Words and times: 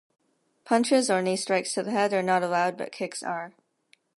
Punches 0.65 1.11
or 1.11 1.21
knee 1.21 1.35
strikes 1.35 1.75
to 1.75 1.83
the 1.83 1.91
head 1.91 2.11
are 2.11 2.23
not 2.23 2.41
allowed 2.41 2.75
but 2.75 2.91
kicks 2.91 3.21
are. 3.21 3.53